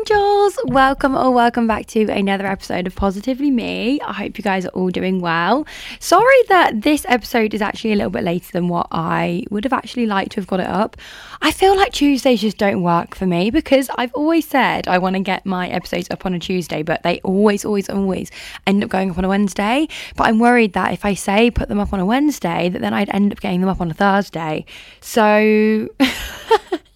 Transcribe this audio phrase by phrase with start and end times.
[0.00, 4.00] Angels, welcome or welcome back to another episode of Positively Me.
[4.00, 5.66] I hope you guys are all doing well.
[5.98, 9.74] Sorry that this episode is actually a little bit later than what I would have
[9.74, 10.96] actually liked to have got it up.
[11.42, 15.16] I feel like Tuesdays just don't work for me because I've always said I want
[15.16, 18.30] to get my episodes up on a Tuesday, but they always, always, always
[18.66, 19.86] end up going up on a Wednesday.
[20.16, 22.94] But I'm worried that if I say put them up on a Wednesday, that then
[22.94, 24.64] I'd end up getting them up on a Thursday.
[25.00, 25.88] So.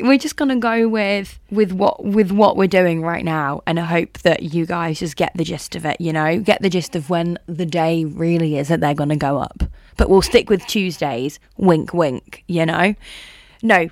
[0.00, 3.84] we're just gonna go with with what with what we're doing right now and I
[3.84, 6.40] hope that you guys just get the gist of it you know?
[6.40, 9.64] Get the gist of when the day really is that they're gonna go up.
[9.96, 11.40] But we'll stick with tuesdays.
[11.56, 12.94] Wink wink you know?
[13.62, 13.88] No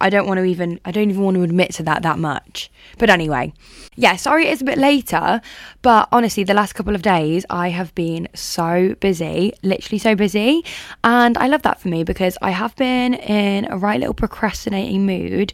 [0.00, 2.70] I don't want to even I don't even want to admit to that that much.
[2.98, 3.52] But anyway,
[3.96, 5.40] yeah, sorry it's a bit later,
[5.82, 10.64] but honestly the last couple of days I have been so busy, literally so busy,
[11.04, 15.06] and I love that for me because I have been in a right little procrastinating
[15.06, 15.52] mood.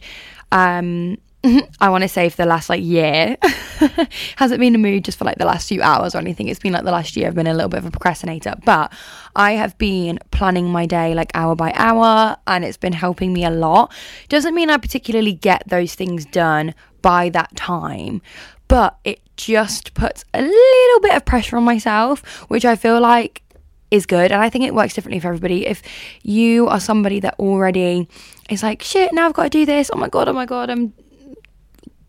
[0.51, 1.17] Um
[1.79, 3.37] I want to say for the last like year.
[4.35, 6.47] Hasn't been a mood just for like the last few hours or anything.
[6.47, 8.55] It's been like the last year I've been a little bit of a procrastinator.
[8.65, 8.91] But
[9.35, 13.45] I have been planning my day like hour by hour and it's been helping me
[13.45, 13.93] a lot.
[14.29, 18.21] Doesn't mean I particularly get those things done by that time,
[18.67, 23.43] but it just puts a little bit of pressure on myself, which I feel like
[23.89, 25.65] is good and I think it works differently for everybody.
[25.65, 25.81] If
[26.23, 28.09] you are somebody that already
[28.49, 29.89] is like, shit, now I've got to do this.
[29.93, 30.93] Oh my god, oh my god, I'm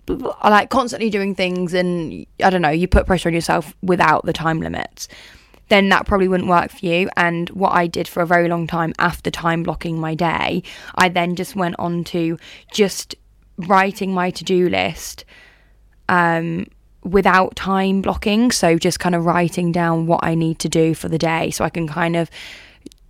[0.08, 4.24] are like constantly doing things and I don't know, you put pressure on yourself without
[4.24, 5.08] the time limits,
[5.68, 7.10] then that probably wouldn't work for you.
[7.16, 10.62] And what I did for a very long time after time blocking my day,
[10.94, 12.38] I then just went on to
[12.72, 13.14] just
[13.58, 15.24] writing my to do list
[16.08, 16.66] um,
[17.02, 18.50] without time blocking.
[18.50, 21.64] So just kind of writing down what I need to do for the day so
[21.64, 22.30] I can kind of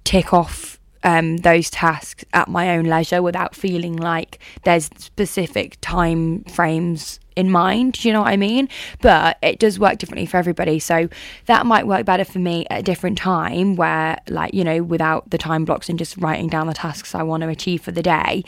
[0.04, 6.44] tick off um, those tasks at my own leisure without feeling like there's specific time
[6.44, 7.92] frames in mind.
[7.92, 8.68] Do you know what I mean?
[9.00, 10.78] But it does work differently for everybody.
[10.80, 11.08] So
[11.46, 15.30] that might work better for me at a different time where, like, you know, without
[15.30, 18.02] the time blocks and just writing down the tasks I want to achieve for the
[18.02, 18.44] day.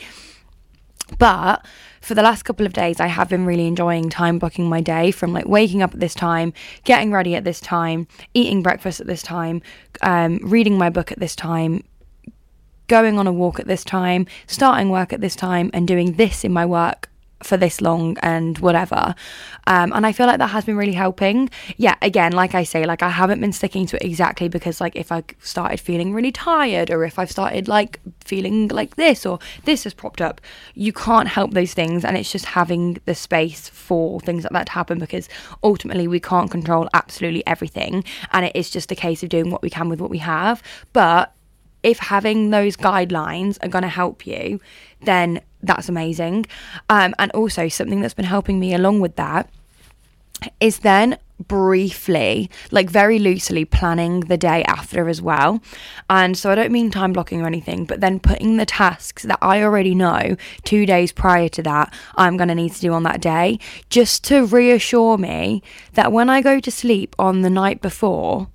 [1.17, 1.65] But
[2.01, 5.11] for the last couple of days, I have been really enjoying time blocking my day
[5.11, 9.07] from like waking up at this time, getting ready at this time, eating breakfast at
[9.07, 9.61] this time,
[10.01, 11.83] um, reading my book at this time,
[12.91, 16.43] going on a walk at this time, starting work at this time, and doing this
[16.43, 17.07] in my work
[17.41, 19.15] for this long and whatever.
[19.65, 21.49] Um, and I feel like that has been really helping.
[21.77, 24.97] Yeah, again, like I say, like I haven't been sticking to it exactly because, like,
[24.97, 29.39] if I started feeling really tired or if I've started like feeling like this or
[29.63, 30.41] this has propped up,
[30.75, 32.03] you can't help those things.
[32.03, 35.29] And it's just having the space for things like that to happen because
[35.63, 38.03] ultimately we can't control absolutely everything.
[38.31, 40.61] And it is just a case of doing what we can with what we have.
[40.91, 41.33] But
[41.83, 44.59] if having those guidelines are going to help you,
[45.03, 46.45] then that's amazing.
[46.89, 49.49] Um, and also, something that's been helping me along with that
[50.59, 51.17] is then
[51.47, 55.61] briefly, like very loosely, planning the day after as well.
[56.09, 59.39] And so I don't mean time blocking or anything, but then putting the tasks that
[59.41, 63.03] I already know two days prior to that I'm going to need to do on
[63.03, 65.63] that day, just to reassure me
[65.93, 68.47] that when I go to sleep on the night before,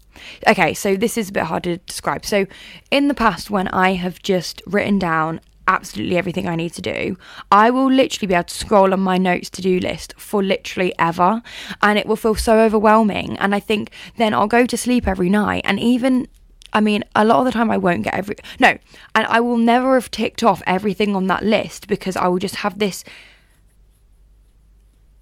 [0.46, 2.24] Okay, so this is a bit hard to describe.
[2.24, 2.46] So,
[2.90, 7.18] in the past, when I have just written down absolutely everything I need to do,
[7.50, 10.94] I will literally be able to scroll on my notes to do list for literally
[10.98, 11.42] ever.
[11.82, 13.36] And it will feel so overwhelming.
[13.38, 15.62] And I think then I'll go to sleep every night.
[15.64, 16.28] And even,
[16.72, 18.78] I mean, a lot of the time I won't get every, no,
[19.14, 22.56] and I will never have ticked off everything on that list because I will just
[22.56, 23.04] have this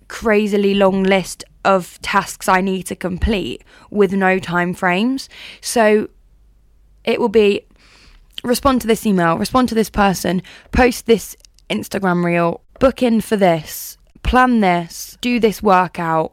[0.08, 5.28] crazily long list of tasks I need to complete with no time frames.
[5.60, 6.08] So
[7.04, 7.66] it will be
[8.42, 11.36] respond to this email, respond to this person, post this
[11.70, 16.32] Instagram reel, book in for this, plan this, do this workout,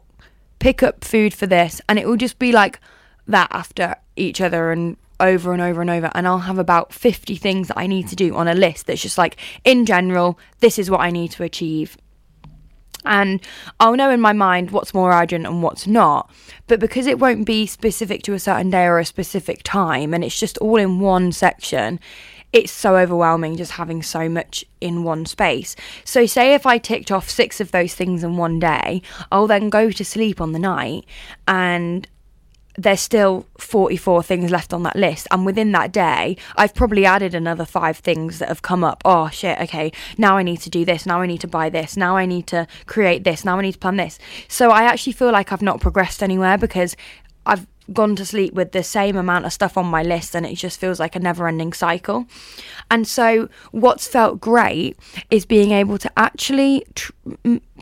[0.58, 2.78] pick up food for this, and it will just be like
[3.26, 7.36] that after each other and over and over and over and I'll have about 50
[7.36, 10.80] things that I need to do on a list that's just like in general this
[10.80, 11.96] is what I need to achieve
[13.04, 13.40] and
[13.80, 16.30] I'll know in my mind what's more urgent and what's not.
[16.66, 20.24] But because it won't be specific to a certain day or a specific time, and
[20.24, 21.98] it's just all in one section,
[22.52, 25.74] it's so overwhelming just having so much in one space.
[26.04, 29.70] So, say if I ticked off six of those things in one day, I'll then
[29.70, 31.04] go to sleep on the night
[31.48, 32.06] and
[32.76, 35.26] there's still 44 things left on that list.
[35.30, 39.02] And within that day, I've probably added another five things that have come up.
[39.04, 41.06] Oh, shit, okay, now I need to do this.
[41.06, 41.96] Now I need to buy this.
[41.96, 43.44] Now I need to create this.
[43.44, 44.18] Now I need to plan this.
[44.48, 46.96] So I actually feel like I've not progressed anywhere because
[47.44, 50.54] I've gone to sleep with the same amount of stuff on my list and it
[50.54, 52.26] just feels like a never ending cycle.
[52.90, 54.96] And so, what's felt great
[55.30, 57.12] is being able to actually tr-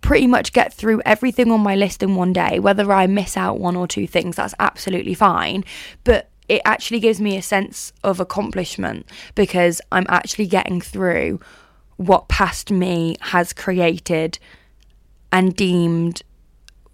[0.00, 2.58] pretty much get through everything on my list in one day.
[2.58, 5.64] Whether I miss out one or two things, that's absolutely fine.
[6.04, 11.40] But it actually gives me a sense of accomplishment because I'm actually getting through
[11.96, 14.38] what past me has created
[15.30, 16.22] and deemed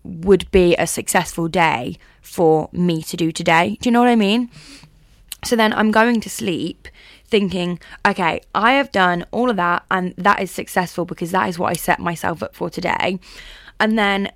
[0.03, 3.79] would be a successful day for me to do today.
[3.81, 4.51] Do you know what I mean?
[5.45, 6.89] So then I'm going to sleep
[7.29, 11.59] thinking, okay, I have done all of that and that is successful because that is
[11.59, 13.19] what I set myself up for today.
[13.81, 14.31] And then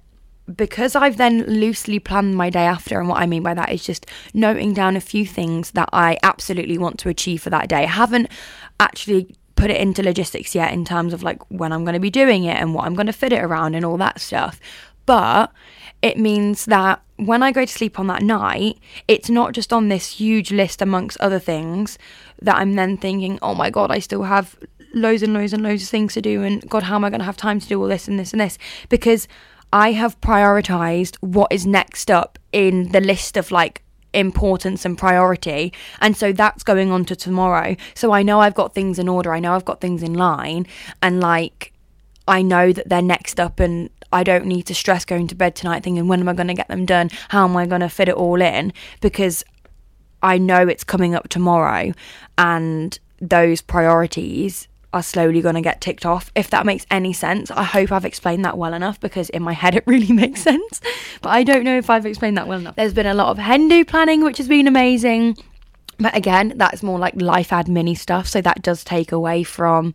[0.56, 3.84] because I've then loosely planned my day after, and what I mean by that is
[3.84, 7.84] just noting down a few things that I absolutely want to achieve for that day.
[7.84, 8.28] I haven't
[8.78, 12.10] actually put it into logistics yet in terms of like when I'm going to be
[12.10, 14.60] doing it and what I'm going to fit it around and all that stuff.
[15.06, 15.52] But
[16.02, 19.88] it means that when I go to sleep on that night, it's not just on
[19.88, 21.98] this huge list amongst other things
[22.42, 24.56] that I'm then thinking, oh my God, I still have
[24.94, 26.42] loads and loads and loads of things to do.
[26.42, 28.32] And God, how am I going to have time to do all this and this
[28.32, 28.58] and this?
[28.88, 29.28] Because
[29.72, 33.82] I have prioritized what is next up in the list of like
[34.12, 35.72] importance and priority.
[36.00, 37.76] And so that's going on to tomorrow.
[37.94, 39.32] So I know I've got things in order.
[39.32, 40.66] I know I've got things in line.
[41.02, 41.72] And like,
[42.26, 45.54] I know that they're next up and I don't need to stress going to bed
[45.54, 47.10] tonight thinking, when am I going to get them done?
[47.28, 48.72] How am I going to fit it all in?
[49.00, 49.44] Because
[50.22, 51.92] I know it's coming up tomorrow
[52.38, 56.32] and those priorities are slowly going to get ticked off.
[56.34, 59.52] If that makes any sense, I hope I've explained that well enough because in my
[59.52, 60.80] head it really makes sense.
[61.22, 62.76] But I don't know if I've explained that well enough.
[62.76, 65.36] There's been a lot of hen do planning, which has been amazing.
[65.98, 68.26] But again, that's more like life admin stuff.
[68.26, 69.94] So that does take away from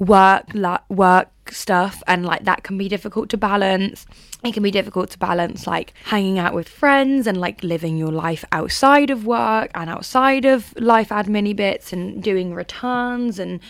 [0.00, 4.06] work, la- work stuff and like that can be difficult to balance.
[4.42, 8.10] It can be difficult to balance like hanging out with friends and like living your
[8.10, 13.60] life outside of work and outside of life admin bits and doing returns and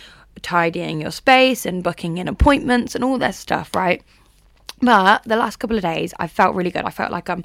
[0.43, 4.03] tidying your space and booking in appointments and all that stuff right?
[4.81, 6.85] But the last couple of days i felt really good.
[6.85, 7.45] I felt like i'm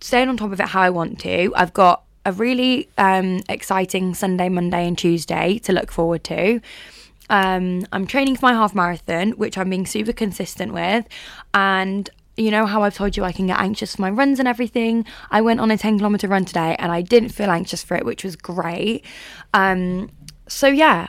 [0.00, 1.52] staying on top of it how i want to.
[1.56, 6.60] I've got a really um, exciting sunday monday and tuesday to look forward to
[7.30, 11.06] um, I'm training for my half marathon, which I'm being super consistent with.
[11.54, 14.46] And you know how I've told you I can get anxious for my runs and
[14.46, 15.04] everything.
[15.30, 18.04] I went on a 10 kilometer run today and I didn't feel anxious for it,
[18.04, 19.04] which was great.
[19.52, 20.10] Um,
[20.46, 21.08] so yeah,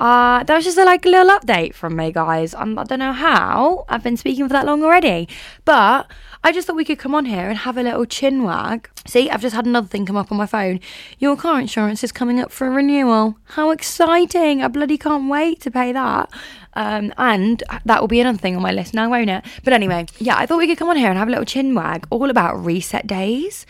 [0.00, 2.52] uh, that was just a like little update from me, guys.
[2.54, 5.28] Um, I don't know how I've been speaking for that long already,
[5.64, 6.10] but
[6.46, 8.88] I just thought we could come on here and have a little chin wag.
[9.04, 10.78] See, I've just had another thing come up on my phone.
[11.18, 13.36] Your car insurance is coming up for renewal.
[13.46, 14.62] How exciting!
[14.62, 16.30] I bloody can't wait to pay that.
[16.74, 19.44] Um, and that will be another thing on my list now, won't it?
[19.64, 21.74] But anyway, yeah, I thought we could come on here and have a little chin
[21.74, 23.66] wag all about reset days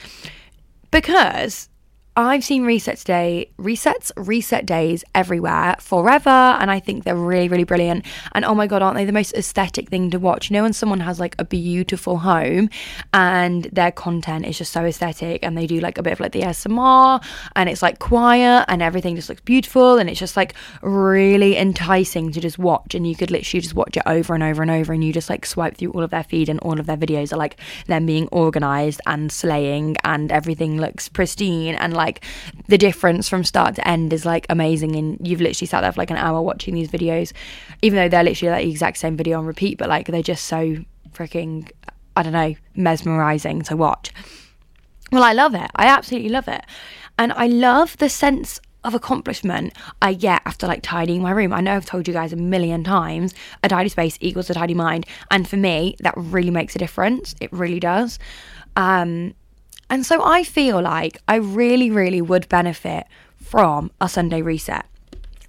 [0.91, 1.71] because
[2.19, 7.65] I've seen resets day, resets, reset days everywhere forever, and I think they're really, really
[7.65, 8.07] brilliant.
[8.33, 10.49] And oh my god, aren't they the most aesthetic thing to watch?
[10.49, 12.71] You know, when someone has like a beautiful home
[13.13, 16.33] and their content is just so aesthetic, and they do like a bit of like
[16.33, 17.23] the ASMR,
[17.55, 22.33] and it's like quiet, and everything just looks beautiful, and it's just like really enticing
[22.33, 22.95] to just watch.
[22.95, 25.29] And you could literally just watch it over and over and over, and you just
[25.29, 27.59] like swipe through all of their feed, and all of their videos are like
[27.89, 32.25] them being organized and slaying, and everything looks pristine and like like
[32.69, 36.01] the difference from start to end is like amazing and you've literally sat there for
[36.01, 37.33] like an hour watching these videos
[37.83, 40.45] even though they're literally like the exact same video on repeat but like they're just
[40.45, 40.77] so
[41.13, 41.71] freaking
[42.17, 44.13] I don't know mesmerizing to watch
[45.13, 46.65] well I love it I absolutely love it
[47.19, 51.53] and I love the sense of accomplishment I get after like tidying my room.
[51.53, 53.35] I know I've told you guys a million times
[53.65, 55.07] a tidy space equals a tidy mind.
[55.31, 57.35] And for me, that really makes a difference.
[57.41, 58.21] It really does.
[58.77, 59.35] Um,
[59.89, 63.07] and so I feel like I really, really would benefit
[63.41, 64.87] from a Sunday reset.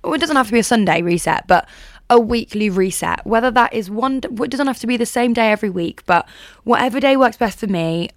[0.05, 1.67] it doesn't have to be a Sunday reset, but
[2.09, 3.25] a weekly reset.
[3.25, 6.27] Whether that is one, it doesn't have to be the same day every week, but
[6.63, 8.09] whatever day works best for me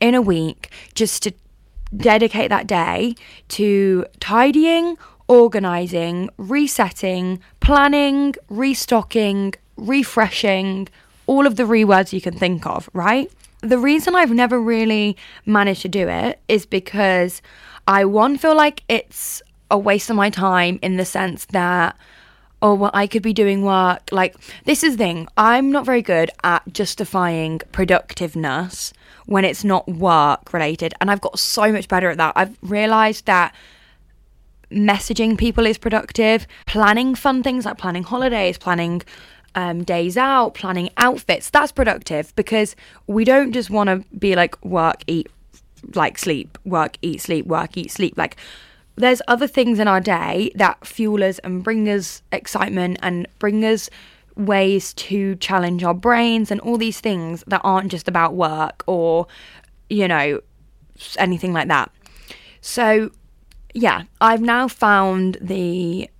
[0.00, 1.32] in a week, just to
[1.96, 3.14] dedicate that day
[3.48, 4.96] to tidying,
[5.28, 10.88] organizing, resetting, planning, restocking, refreshing,
[11.26, 13.30] all of the rewords you can think of, right?
[13.62, 17.42] The reason I've never really managed to do it is because
[17.86, 21.96] I one feel like it's a waste of my time in the sense that
[22.62, 26.02] oh well I could be doing work like this is the thing I'm not very
[26.02, 28.92] good at justifying productiveness
[29.30, 30.92] when it's not work related.
[31.00, 32.32] And I've got so much better at that.
[32.34, 33.54] I've realized that
[34.72, 39.02] messaging people is productive, planning fun things like planning holidays, planning
[39.54, 42.76] um, days out, planning outfits, that's productive because
[43.06, 45.28] we don't just want to be like work, eat,
[45.94, 48.16] like sleep, work, eat, sleep, work, eat, sleep.
[48.16, 48.36] Like,
[48.96, 53.64] there's other things in our day that fuel us and bring us excitement and bring
[53.64, 53.88] us
[54.36, 59.26] ways to challenge our brains and all these things that aren't just about work or,
[59.88, 60.40] you know,
[61.18, 61.90] anything like that.
[62.60, 63.10] So,
[63.74, 66.10] yeah, I've now found the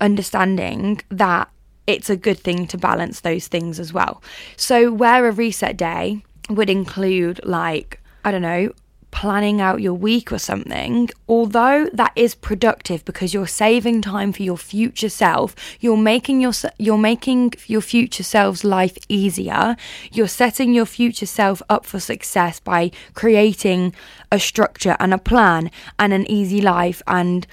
[0.00, 1.48] understanding that
[1.86, 4.22] it's a good thing to balance those things as well.
[4.56, 8.72] So, where a reset day would include, like, I don't know,
[9.14, 14.42] planning out your week or something, although that is productive because you're saving time for
[14.42, 19.76] your future self, you're making your you're making your future self's life easier.
[20.10, 23.94] You're setting your future self up for success by creating
[24.32, 27.46] a structure and a plan and an easy life and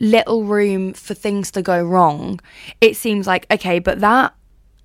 [0.00, 2.40] little room for things to go wrong.
[2.80, 4.34] It seems like okay, but that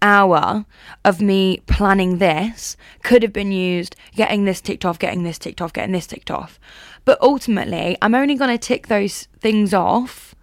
[0.03, 0.65] hour
[1.05, 5.61] of me planning this could have been used getting this ticked off, getting this ticked
[5.61, 6.59] off, getting this ticked off.
[7.05, 10.35] But ultimately, I'm only going to tick those things off.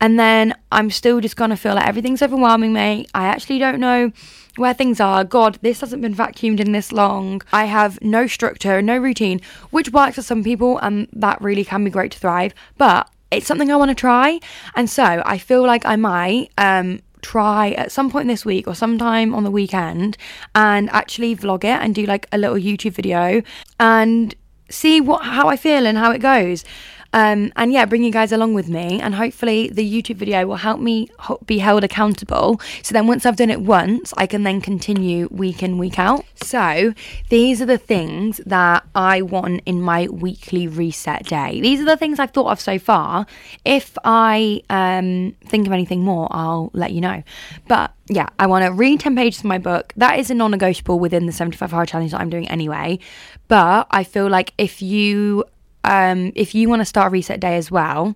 [0.00, 3.06] And then I'm still just going to feel like everything's overwhelming me.
[3.14, 4.10] I actually don't know
[4.56, 5.22] where things are.
[5.22, 7.40] God, this hasn't been vacuumed in this long.
[7.52, 11.84] I have no structure, no routine, which works for some people, and that really can
[11.84, 12.52] be great to thrive.
[12.76, 14.38] But it's something I want to try.
[14.74, 18.74] And so I feel like I might um, try at some point this week or
[18.74, 20.16] sometime on the weekend
[20.54, 23.42] and actually vlog it and do like a little YouTube video
[23.80, 24.34] and
[24.68, 26.64] see what how I feel and how it goes.
[27.12, 30.56] Um, and yeah, bring you guys along with me, and hopefully the YouTube video will
[30.56, 31.10] help me
[31.46, 32.60] be held accountable.
[32.82, 36.24] So then, once I've done it once, I can then continue week in, week out.
[36.36, 36.94] So
[37.28, 41.60] these are the things that I want in my weekly reset day.
[41.60, 43.26] These are the things I've thought of so far.
[43.64, 47.22] If I um, think of anything more, I'll let you know.
[47.68, 49.92] But yeah, I want to read 10 pages of my book.
[49.96, 52.98] That is a non negotiable within the 75 Hard challenge that I'm doing anyway.
[53.48, 55.44] But I feel like if you
[55.84, 58.14] um, if you want to start a reset day as well,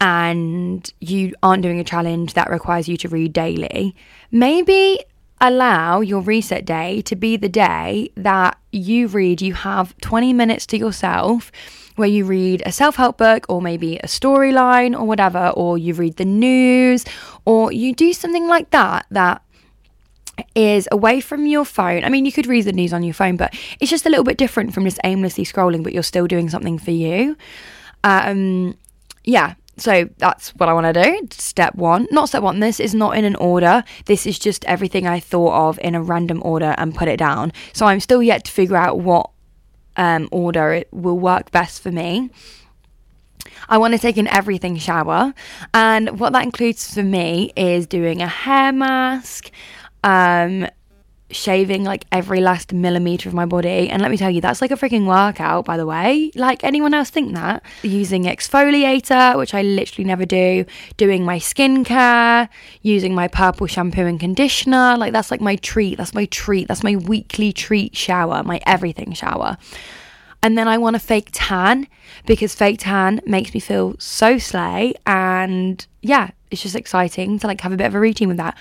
[0.00, 3.94] and you aren't doing a challenge that requires you to read daily,
[4.30, 5.00] maybe
[5.40, 10.66] allow your reset day to be the day that you read, you have 20 minutes
[10.66, 11.50] to yourself
[11.96, 15.92] where you read a self help book or maybe a storyline or whatever, or you
[15.94, 17.04] read the news,
[17.44, 19.42] or you do something like that that
[20.54, 22.04] is away from your phone.
[22.04, 24.24] I mean, you could read the news on your phone, but it's just a little
[24.24, 27.36] bit different from just aimlessly scrolling, but you're still doing something for you.
[28.04, 28.76] Um,
[29.24, 31.28] yeah, so that's what I want to do.
[31.30, 33.82] Step one, not step one, this is not in an order.
[34.04, 37.52] This is just everything I thought of in a random order and put it down.
[37.72, 39.30] So I'm still yet to figure out what
[39.96, 42.30] um, order it will work best for me.
[43.68, 45.32] I want to take an everything shower,
[45.72, 49.50] and what that includes for me is doing a hair mask
[50.04, 50.66] um,
[51.30, 53.88] shaving like every last millimeter of my body.
[53.88, 56.30] And let me tell you, that's like a freaking workout, by the way.
[56.34, 57.62] Like anyone else think that?
[57.82, 60.64] Using exfoliator, which I literally never do,
[60.96, 62.48] doing my skincare,
[62.82, 64.96] using my purple shampoo and conditioner.
[64.96, 65.98] Like that's like my treat.
[65.98, 66.68] That's my treat.
[66.68, 69.56] That's my weekly treat shower, my everything shower.
[70.42, 71.86] And then I want a fake tan
[72.26, 74.94] because fake tan makes me feel so slay.
[75.06, 78.56] And yeah, it's just exciting to like have a bit of a routine with that.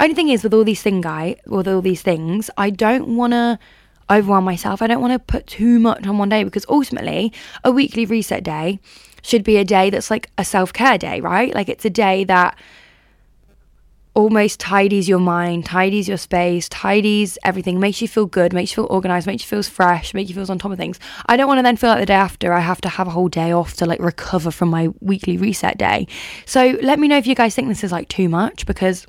[0.00, 3.34] Only thing is, with all these thing guy, with all these things, I don't want
[3.34, 3.58] to
[4.10, 4.80] overwhelm myself.
[4.80, 8.42] I don't want to put too much on one day because ultimately, a weekly reset
[8.42, 8.80] day
[9.22, 11.54] should be a day that's like a self care day, right?
[11.54, 12.58] Like it's a day that
[14.14, 18.76] almost tidies your mind, tidies your space, tidies everything, makes you feel good, makes you
[18.76, 20.98] feel organized, makes you feel fresh, makes you feel on top of things.
[21.26, 23.10] I don't want to then feel like the day after I have to have a
[23.10, 26.08] whole day off to like recover from my weekly reset day.
[26.46, 29.06] So let me know if you guys think this is like too much because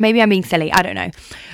[0.00, 1.10] maybe I'm being silly, I don't know.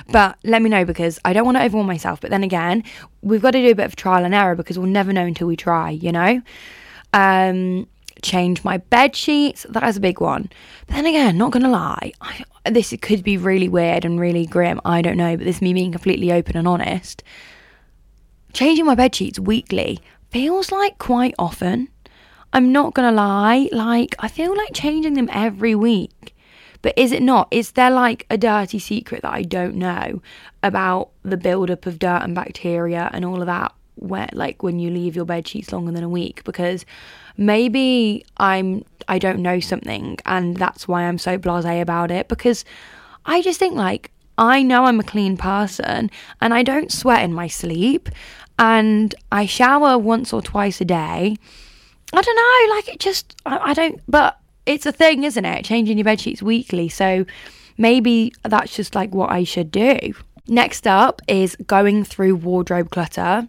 [0.09, 2.21] But let me know because I don't want to overwhelm myself.
[2.21, 2.83] But then again,
[3.21, 5.47] we've got to do a bit of trial and error because we'll never know until
[5.47, 6.41] we try, you know?
[7.13, 7.87] Um
[8.21, 9.65] change my bed sheets.
[9.69, 10.49] That is a big one.
[10.87, 14.81] But then again, not gonna lie, I, this could be really weird and really grim.
[14.85, 17.23] I don't know, but this is me being completely open and honest.
[18.53, 19.99] Changing my bed sheets weekly
[20.31, 21.89] feels like quite often.
[22.53, 26.33] I'm not gonna lie, like I feel like changing them every week.
[26.87, 27.49] But is it not?
[27.51, 30.21] Is there like a dirty secret that I don't know
[30.63, 33.73] about the buildup of dirt and bacteria and all of that?
[33.95, 36.85] Where like when you leave your bed sheets longer than a week because
[37.35, 42.63] maybe I'm I don't know something and that's why I'm so blasé about it because
[43.25, 47.33] I just think like I know I'm a clean person and I don't sweat in
[47.33, 48.07] my sleep
[48.57, 51.35] and I shower once or twice a day.
[52.13, 55.65] I don't know, like it just I, I don't but it's a thing, isn't it?
[55.65, 56.89] Changing your bed sheets weekly.
[56.89, 57.25] So
[57.77, 60.13] maybe that's just like what I should do.
[60.47, 63.47] Next up is going through wardrobe clutter.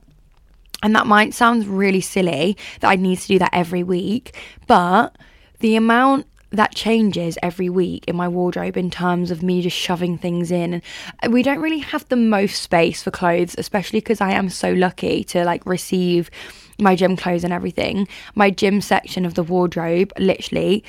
[0.82, 4.36] And that might sound really silly that I need to do that every week,
[4.68, 5.16] but
[5.58, 10.16] the amount that changes every week in my wardrobe in terms of me just shoving
[10.16, 10.80] things in
[11.20, 14.72] and we don't really have the most space for clothes especially because I am so
[14.72, 16.30] lucky to like receive
[16.78, 20.84] my gym clothes and everything my gym section of the wardrobe literally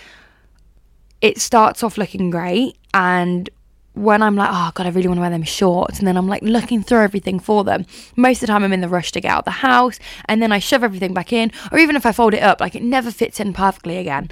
[1.21, 3.49] it starts off looking great and
[3.93, 6.27] when I'm like, oh God, I really want to wear them shorts, and then I'm
[6.27, 7.85] like looking through everything for them.
[8.15, 10.41] Most of the time, I'm in the rush to get out of the house, and
[10.41, 12.83] then I shove everything back in, or even if I fold it up, like it
[12.83, 14.29] never fits in perfectly again.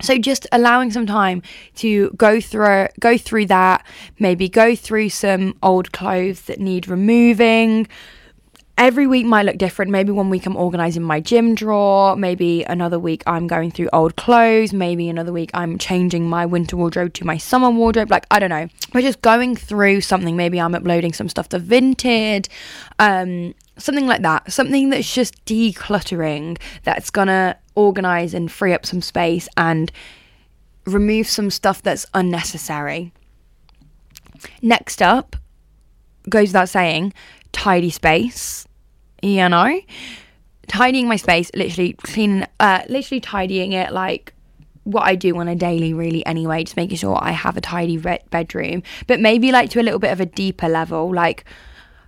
[0.00, 1.42] So just allowing some time
[1.76, 3.84] to go through go through that,
[4.20, 7.88] maybe go through some old clothes that need removing,
[8.78, 9.90] every week might look different.
[9.90, 12.14] Maybe one week I'm organizing my gym drawer.
[12.16, 14.72] Maybe another week I'm going through old clothes.
[14.72, 18.10] Maybe another week I'm changing my winter wardrobe to my summer wardrobe.
[18.10, 18.68] Like, I don't know.
[18.94, 20.36] We're just going through something.
[20.36, 22.48] Maybe I'm uploading some stuff to Vinted.
[23.00, 24.50] Um, something like that.
[24.52, 29.90] Something that's just decluttering that's gonna organize and free up some space and
[30.86, 33.12] remove some stuff that's unnecessary.
[34.62, 35.34] Next up,
[36.28, 37.12] goes without saying,
[37.50, 38.67] tidy space
[39.22, 39.80] you know
[40.66, 44.34] tidying my space literally cleaning uh literally tidying it like
[44.88, 47.98] what I do on a daily, really, anyway, just making sure I have a tidy
[47.98, 51.14] re- bedroom, but maybe like to a little bit of a deeper level.
[51.14, 51.44] Like,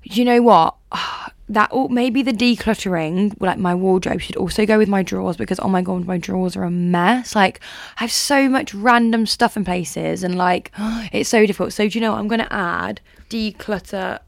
[0.02, 0.76] you know what?
[1.50, 5.58] That all, maybe the decluttering, like my wardrobe, should also go with my drawers because
[5.58, 7.34] oh my god, my drawers are a mess.
[7.34, 7.58] Like,
[7.96, 10.70] I have so much random stuff in places, and like,
[11.12, 11.72] it's so difficult.
[11.72, 12.20] So, do you know what?
[12.20, 14.20] I'm going to add declutter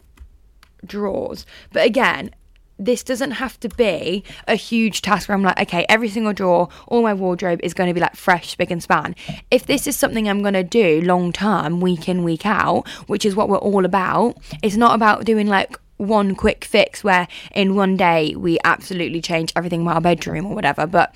[0.84, 1.46] drawers.
[1.72, 2.34] But again,
[2.78, 6.68] this doesn't have to be a huge task where I'm like, okay, every single drawer,
[6.88, 9.14] all my wardrobe is going to be like fresh, spick and span.
[9.50, 13.24] If this is something I'm going to do long term, week in, week out, which
[13.24, 17.76] is what we're all about, it's not about doing like one quick fix where in
[17.76, 20.86] one day we absolutely change everything about our bedroom or whatever.
[20.86, 21.14] But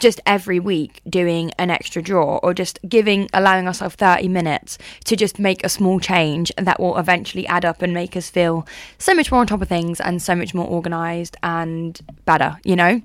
[0.00, 5.16] just every week doing an extra drawer or just giving allowing ourselves 30 minutes to
[5.16, 8.66] just make a small change that will eventually add up and make us feel
[8.98, 12.76] so much more on top of things and so much more organized and better you
[12.76, 13.00] know?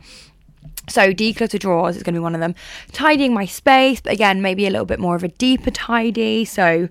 [0.89, 2.55] So declutter drawers is going to be one of them.
[2.91, 6.45] Tidying my space but again maybe a little bit more of a deeper tidy.
[6.45, 6.89] So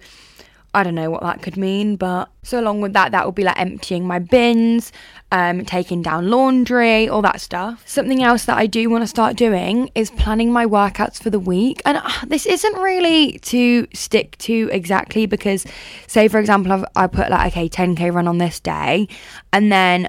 [0.75, 3.45] I don't know what that could mean, but so along with that, that will be
[3.45, 4.91] like emptying my bins,
[5.31, 7.83] um, taking down laundry, all that stuff.
[7.87, 11.39] Something else that I do want to start doing is planning my workouts for the
[11.39, 11.83] week.
[11.85, 15.67] And uh, this isn't really to stick to exactly because,
[16.07, 19.09] say, for example, I've, I put like, okay, 10k run on this day,
[19.53, 20.09] and then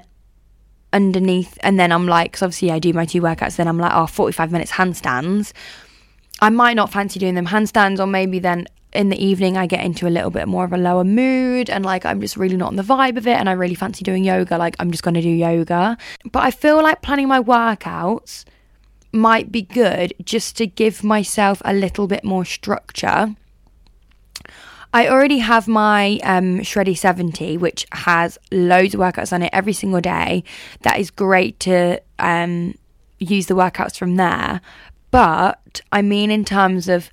[0.94, 3.92] underneath, and then I'm like, because obviously I do my two workouts, then I'm like,
[3.94, 5.52] oh, 45 minutes handstands.
[6.40, 9.84] I might not fancy doing them handstands, or maybe then in the evening I get
[9.84, 12.68] into a little bit more of a lower mood and like I'm just really not
[12.68, 15.14] on the vibe of it and I really fancy doing yoga, like I'm just going
[15.14, 15.98] to do yoga.
[16.30, 18.44] But I feel like planning my workouts
[19.12, 23.34] might be good just to give myself a little bit more structure.
[24.92, 29.72] I already have my um, Shreddy 70, which has loads of workouts on it every
[29.72, 30.44] single day.
[30.82, 32.74] That is great to um,
[33.18, 34.60] use the workouts from there.
[35.10, 37.10] But I mean, in terms of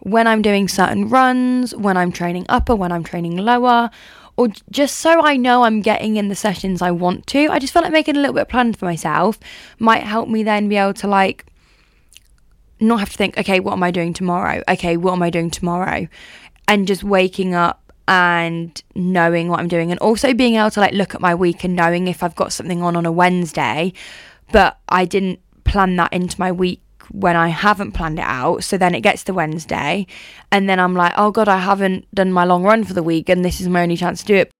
[0.00, 3.90] when I'm doing certain runs, when I'm training upper, when I'm training lower,
[4.36, 7.48] or just so I know I'm getting in the sessions I want to.
[7.48, 9.38] I just feel like making a little bit of plan for myself
[9.78, 11.44] might help me then be able to like
[12.80, 14.62] not have to think, okay, what am I doing tomorrow?
[14.68, 16.06] Okay, what am I doing tomorrow?
[16.68, 20.92] and just waking up and knowing what I'm doing and also being able to like
[20.92, 23.92] look at my week and knowing if I've got something on on a Wednesday
[24.52, 26.80] but I didn't plan that into my week
[27.10, 28.64] when I haven't planned it out.
[28.64, 30.06] So then it gets to Wednesday,
[30.50, 33.28] and then I'm like, oh God, I haven't done my long run for the week,
[33.28, 34.50] and this is my only chance to do it.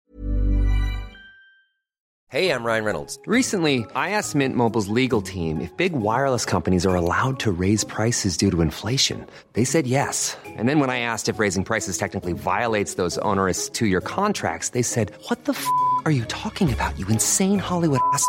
[2.30, 3.18] Hey, I'm Ryan Reynolds.
[3.24, 7.84] Recently, I asked Mint Mobile's legal team if big wireless companies are allowed to raise
[7.84, 9.24] prices due to inflation.
[9.54, 10.36] They said yes.
[10.44, 14.76] And then when I asked if raising prices technically violates those onerous two year contracts,
[14.76, 15.66] they said, What the f
[16.04, 18.28] are you talking about, you insane Hollywood ass?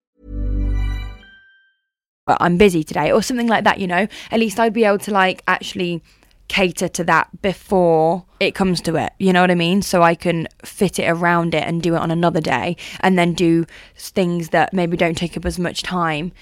[2.39, 4.07] I'm busy today, or something like that, you know?
[4.31, 6.01] At least I'd be able to like actually
[6.47, 9.13] cater to that before it comes to it.
[9.19, 9.81] You know what I mean?
[9.81, 13.33] So I can fit it around it and do it on another day and then
[13.33, 13.65] do
[13.95, 16.33] things that maybe don't take up as much time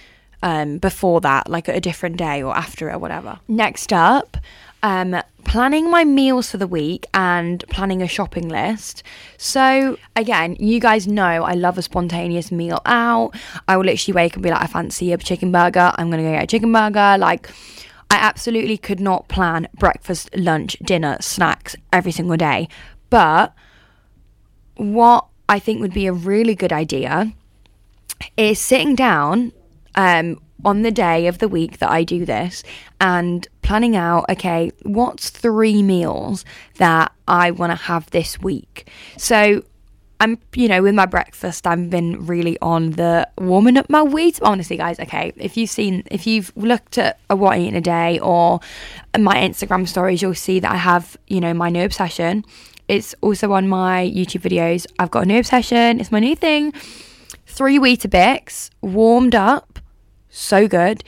[0.41, 3.39] um, before that, like a different day or after it or whatever.
[3.47, 4.38] Next up,
[4.84, 9.04] um, planning my meals for the week and planning a shopping list.
[9.38, 13.36] So, again, you guys know I love a spontaneous meal out.
[13.68, 15.92] I will literally wake up and be like, I fancy a chicken burger.
[15.96, 17.18] I'm going to go get a chicken burger.
[17.18, 17.50] Like,
[18.12, 22.68] I absolutely could not plan breakfast, lunch, dinner, snacks every single day.
[23.10, 23.54] But
[24.76, 27.34] what I think would be a really good idea
[28.38, 29.52] is sitting down
[29.96, 32.63] um, on the day of the week that I do this
[33.00, 36.43] and planning out, okay, what's three meals
[36.78, 38.89] that I want to have this week?
[39.17, 39.63] So
[40.22, 44.39] I'm, you know, with my breakfast, I've been really on the warming up my wheat.
[44.41, 47.76] Honestly, guys, okay, if you've seen, if you've looked at a what I eat in
[47.76, 48.60] a day or
[49.17, 52.43] my Instagram stories, you'll see that I have, you know, my new obsession.
[52.89, 54.86] It's also on my YouTube videos.
[54.98, 56.02] I've got a new obsession.
[56.02, 56.74] It's my new thing.
[57.45, 59.80] Three Weetabix warmed up,
[60.30, 61.04] so good,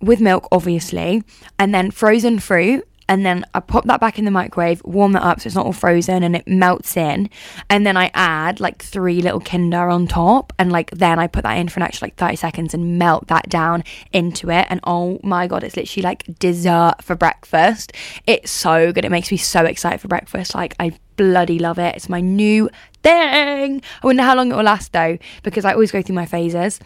[0.00, 1.22] with milk, obviously,
[1.58, 5.22] and then frozen fruit and then I pop that back in the microwave, warm that
[5.22, 7.30] up so it's not all frozen and it melts in.
[7.70, 11.44] And then I add like three little Kinder on top, and like then I put
[11.44, 14.66] that in for an extra like 30 seconds and melt that down into it.
[14.68, 17.92] And oh my god, it's literally like dessert for breakfast.
[18.26, 19.04] It's so good.
[19.04, 20.54] It makes me so excited for breakfast.
[20.54, 21.94] Like I bloody love it.
[21.94, 22.68] It's my new
[23.02, 23.82] thing.
[24.02, 26.80] I wonder how long it will last though, because I always go through my phases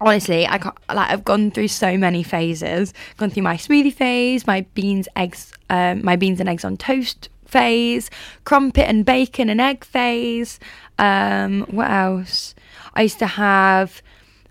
[0.00, 2.94] honestly i can't like i've gone through so many phases.
[3.16, 7.28] Gone through my smoothie phase my beans eggs um, my beans and eggs on toast
[7.48, 8.10] phase
[8.44, 10.60] crumpet and bacon and egg phase.
[10.98, 12.54] Um, what else?
[12.94, 14.02] I used to have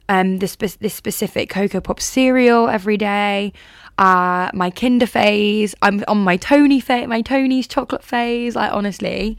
[0.10, 3.54] um, this, this specific cocoa pop cereal every day.
[3.98, 9.36] Uh, my kinder phase i'm on my tony phase my tony's chocolate phase like honestly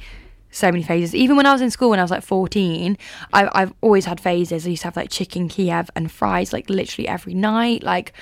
[0.51, 1.15] so many phases.
[1.15, 2.97] Even when I was in school, when I was like 14,
[3.33, 4.67] I, I've always had phases.
[4.67, 7.83] I used to have like chicken Kiev and fries like literally every night.
[7.83, 8.13] Like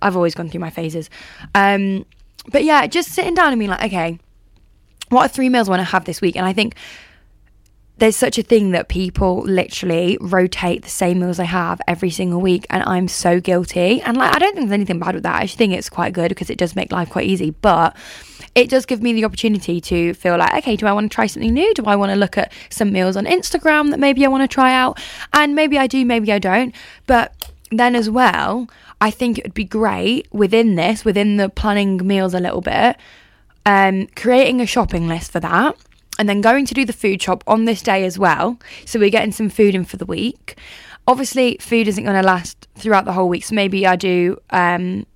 [0.00, 1.10] I've always gone through my phases.
[1.54, 2.06] Um,
[2.50, 4.18] but yeah, just sitting down and being like, okay,
[5.10, 6.36] what are three meals I want to have this week?
[6.36, 6.76] And I think
[7.98, 12.40] there's such a thing that people literally rotate the same meals they have every single
[12.40, 15.36] week and I'm so guilty and like I don't think there's anything bad with that
[15.36, 17.96] I actually think it's quite good because it does make life quite easy but
[18.54, 21.26] it does give me the opportunity to feel like, okay, do I want to try
[21.26, 21.74] something new?
[21.74, 24.52] Do I want to look at some meals on Instagram that maybe I want to
[24.52, 25.00] try out?
[25.32, 26.74] And maybe I do, maybe I don't.
[27.06, 28.68] But then as well,
[29.00, 32.96] I think it would be great within this, within the planning meals a little bit,
[33.66, 35.76] um, creating a shopping list for that.
[36.18, 38.58] And then going to do the food shop on this day as well.
[38.84, 40.58] So we're getting some food in for the week.
[41.06, 43.44] Obviously, food isn't going to last throughout the whole week.
[43.44, 45.06] So maybe I do um,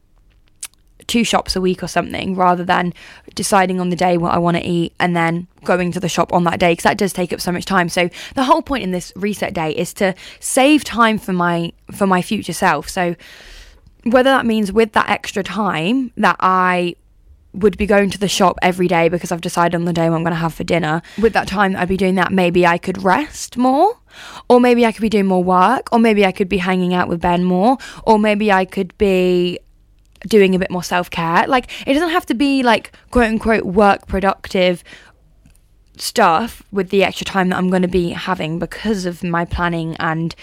[1.08, 2.94] two shops a week or something rather than
[3.34, 6.32] deciding on the day what I want to eat and then going to the shop
[6.32, 7.88] on that day because that does take up so much time.
[7.88, 12.06] So the whole point in this reset day is to save time for my for
[12.06, 12.88] my future self.
[12.88, 13.16] So
[14.04, 16.94] whether that means with that extra time that I
[17.54, 20.16] would be going to the shop every day because I've decided on the day what
[20.16, 21.02] I'm going to have for dinner.
[21.20, 23.98] With that time that I'd be doing that, maybe I could rest more,
[24.48, 27.08] or maybe I could be doing more work, or maybe I could be hanging out
[27.08, 29.58] with Ben more, or maybe I could be
[30.26, 31.46] doing a bit more self care.
[31.46, 34.84] Like, it doesn't have to be like quote unquote work productive
[35.96, 39.96] stuff with the extra time that I'm going to be having because of my planning
[39.96, 40.34] and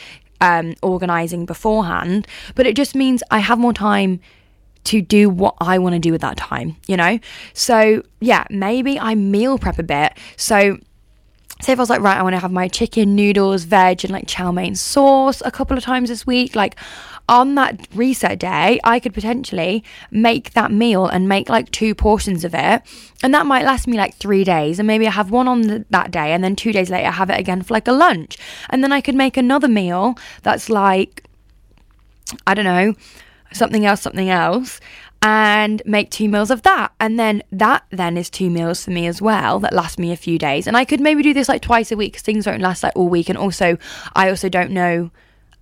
[0.42, 2.28] um, organizing beforehand.
[2.56, 4.20] But it just means I have more time
[4.86, 7.20] to do what I want to do with that time, you know?
[7.54, 10.14] So, yeah, maybe I meal prep a bit.
[10.38, 10.78] So,
[11.62, 14.12] say if I was like, right, I want to have my chicken, noodles, veg, and
[14.12, 16.76] like chow mein sauce a couple of times this week, like
[17.28, 22.44] on that reset day, I could potentially make that meal and make like two portions
[22.44, 22.82] of it.
[23.24, 24.80] And that might last me like three days.
[24.80, 27.12] And maybe I have one on the, that day, and then two days later, I
[27.12, 28.38] have it again for like a lunch.
[28.70, 31.24] And then I could make another meal that's like,
[32.46, 32.94] I don't know,
[33.54, 34.80] something else, something else
[35.22, 36.92] and make two meals of that.
[37.00, 40.16] And then that then is two meals for me as well that last me a
[40.16, 40.68] few days.
[40.68, 42.96] And I could maybe do this like twice a week because things won't last like
[42.96, 43.28] all week.
[43.28, 43.80] And also,
[44.16, 45.10] I also don't know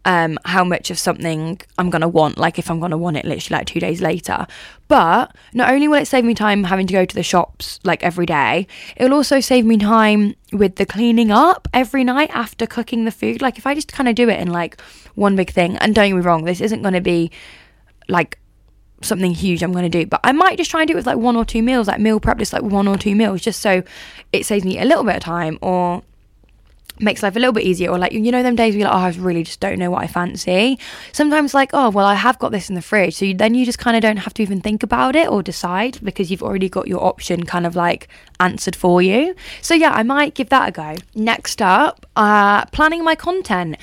[0.04, 3.60] um, how much of something I'm gonna want, like if I'm gonna want it literally
[3.60, 4.48] like two days later.
[4.90, 8.04] But not only will it save me time having to go to the shops like
[8.04, 8.68] every day,
[8.98, 13.42] it'll also save me time with the cleaning up every night after cooking the food.
[13.42, 14.82] Like if I just kind of do it in like
[15.16, 17.32] one big thing, and don't get me wrong, this isn't gonna be
[18.08, 18.40] like
[19.02, 20.06] something huge I'm going to do.
[20.06, 22.00] But I might just try and do it with like one or two meals, like
[22.00, 23.84] meal prep, just like one or two meals, just so
[24.32, 26.04] it saves me a little bit of time or
[27.00, 27.90] makes life a little bit easier.
[27.90, 29.92] Or like you know them days where you're like oh I really just don't know
[29.92, 30.80] what I fancy.
[31.12, 33.16] Sometimes like oh well I have got this in the fridge.
[33.16, 35.42] So you, then you just kind of don't have to even think about it or
[35.44, 38.08] decide because you've already got your option kind of like
[38.40, 39.36] answered for you.
[39.62, 40.96] So yeah I might give that a go.
[41.16, 43.78] Next up uh planning my content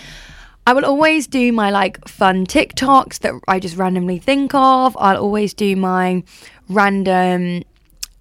[0.66, 4.96] I will always do my like fun TikToks that I just randomly think of.
[4.98, 6.22] I'll always do my
[6.68, 7.64] random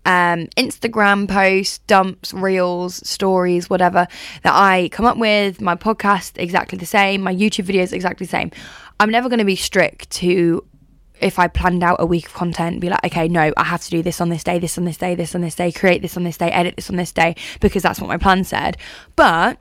[0.06, 4.08] um, Instagram posts, dumps, reels, stories, whatever
[4.43, 5.62] that I come up with.
[5.62, 7.21] My podcast, exactly the same.
[7.21, 8.52] My YouTube videos, exactly the same.
[8.99, 10.65] I'm never going to be strict to
[11.21, 13.89] if I planned out a week of content, be like, okay, no, I have to
[13.89, 16.15] do this on this day, this on this day, this on this day, create this
[16.15, 18.78] on this day, edit this on this day, because that's what my plan said.
[19.17, 19.60] But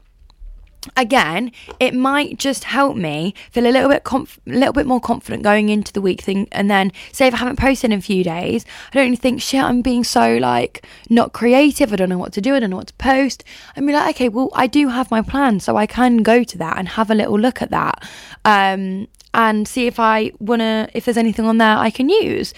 [0.96, 5.42] again, it might just help me feel a little bit conf- little bit more confident
[5.42, 6.48] going into the week thing.
[6.52, 9.40] And then, say if I haven't posted in a few days, I don't really think
[9.40, 9.62] shit.
[9.62, 11.92] I'm being so like not creative.
[11.92, 12.54] I don't know what to do.
[12.54, 13.44] I don't know what to post.
[13.76, 16.58] And be like, okay, well, I do have my plan, so I can go to
[16.58, 18.08] that and have a little look at that,
[18.44, 22.54] um, and see if I wanna if there's anything on there I can use.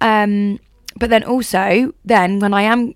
[0.00, 0.58] Um,
[0.96, 2.94] but then also, then when I am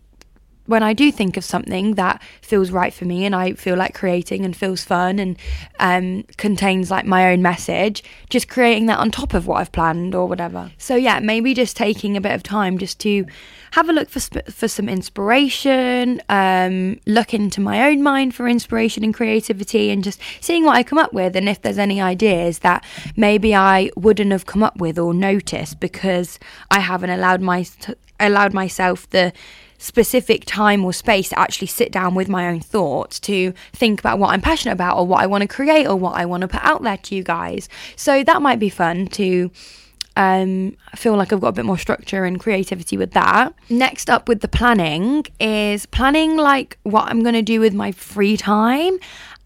[0.67, 3.95] when I do think of something that feels right for me and I feel like
[3.95, 5.39] creating and feels fun and
[5.79, 10.15] um, contains like my own message, just creating that on top of what I've planned
[10.15, 10.73] or whatever.
[10.79, 13.27] So yeah, maybe just taking a bit of time just to
[13.73, 18.49] have a look for sp- for some inspiration, um, look into my own mind for
[18.49, 22.01] inspiration and creativity, and just seeing what I come up with and if there's any
[22.01, 22.85] ideas that
[23.17, 26.39] maybe I wouldn't have come up with or noticed because
[26.71, 27.67] I haven't allowed my
[28.19, 29.33] allowed myself the
[29.79, 34.19] specific time or space to actually sit down with my own thoughts to think about
[34.19, 36.49] what I'm passionate about or what I want to create or what I want to
[36.49, 37.69] put out there to you guys.
[37.97, 39.51] So that might be fun to
[40.17, 43.55] um, feel like I've got a bit more structure and creativity with that.
[43.69, 47.93] Next up with the planning is planning like what I'm going to do with my
[47.93, 48.99] free time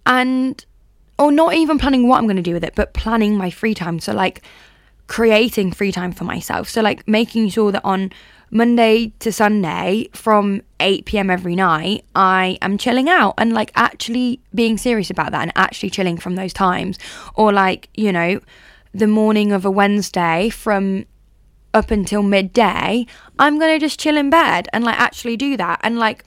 [0.06, 0.64] and
[1.18, 3.74] or not even planning what I'm going to do with it, but planning my free
[3.74, 3.98] time.
[3.98, 4.42] So like
[5.06, 6.68] creating free time for myself.
[6.68, 8.10] So like making sure that on
[8.50, 14.40] Monday to Sunday from 8 pm every night, I am chilling out and like actually
[14.54, 16.98] being serious about that and actually chilling from those times.
[17.34, 18.40] Or like, you know,
[18.92, 21.04] the morning of a Wednesday from
[21.72, 23.06] up until midday,
[23.38, 25.78] I'm going to just chill in bed and like actually do that.
[25.82, 26.24] And like,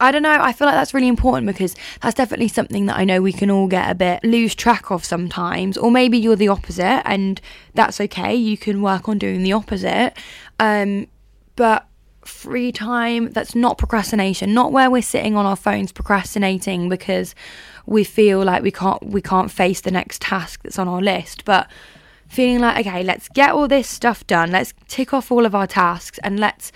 [0.00, 0.36] I don't know.
[0.40, 3.50] I feel like that's really important because that's definitely something that I know we can
[3.50, 5.76] all get a bit lose track of sometimes.
[5.78, 7.40] Or maybe you're the opposite and
[7.74, 8.34] that's okay.
[8.34, 10.14] You can work on doing the opposite.
[10.58, 11.06] Um,
[11.56, 11.86] but
[12.24, 17.34] free time that's not procrastination, not where we're sitting on our phones procrastinating because
[17.86, 21.44] we feel like we can't we can't face the next task that's on our list,
[21.44, 21.68] but
[22.28, 24.50] feeling like okay, let's get all this stuff done.
[24.50, 26.72] Let's tick off all of our tasks and let's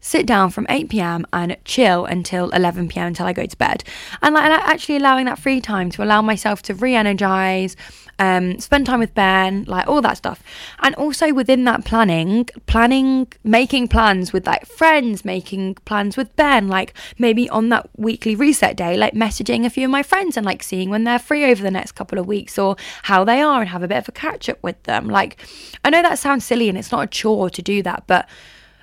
[0.00, 3.84] sit down from 8 pm and chill until 11 pm until I go to bed.
[4.22, 7.76] And like actually allowing that free time to allow myself to re energize,
[8.18, 10.42] um, spend time with Ben, like all that stuff.
[10.80, 16.68] And also within that planning, planning, making plans with like friends, making plans with Ben,
[16.68, 20.44] like maybe on that weekly reset day, like messaging a few of my friends and
[20.44, 23.60] like seeing when they're free over the next couple of weeks or how they are
[23.60, 25.08] and have a bit of a catch up with them.
[25.08, 25.38] Like,
[25.84, 28.28] I know that sounds silly and it's not a chore to do that, but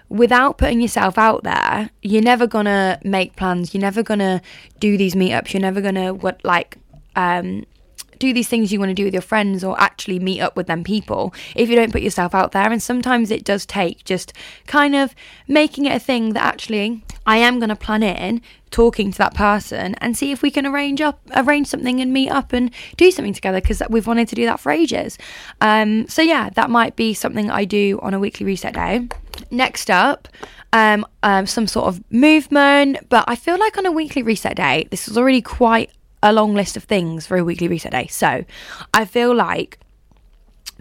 [0.10, 3.74] without putting yourself out there, you're never gonna make plans.
[3.74, 4.42] You're never gonna
[4.80, 5.54] do these meetups.
[5.54, 6.78] You're never gonna what like
[7.16, 7.66] um,
[8.20, 10.68] do these things you want to do with your friends or actually meet up with
[10.68, 12.72] them people if you don't put yourself out there.
[12.72, 14.34] And sometimes it does take just
[14.66, 15.16] kind of
[15.48, 19.34] making it a thing that actually I am going to plan in talking to that
[19.34, 23.12] person and see if we can arrange up arrange something and meet up and do
[23.12, 25.18] something together because we've wanted to do that for ages
[25.62, 29.08] um, so yeah that might be something i do on a weekly reset day
[29.52, 30.28] next up
[30.74, 34.88] um, um, some sort of movement but i feel like on a weekly reset day
[34.92, 35.90] this is already quite
[36.24, 38.44] a long list of things for a weekly reset day so
[38.94, 39.80] i feel like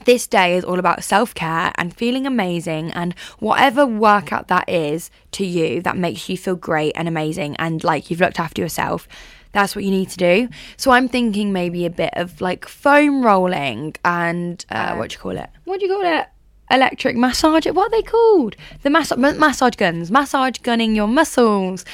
[0.04, 5.10] this day is all about self care and feeling amazing, and whatever workout that is
[5.32, 9.08] to you that makes you feel great and amazing and like you've looked after yourself.
[9.52, 10.48] That's what you need to do.
[10.76, 15.18] So I'm thinking maybe a bit of like foam rolling and uh, what do you
[15.18, 15.48] call it?
[15.64, 16.26] What do you call it?
[16.70, 17.66] Electric massage.
[17.66, 18.56] What are they called?
[18.82, 20.10] The mass- massage guns.
[20.10, 21.84] Massage gunning your muscles.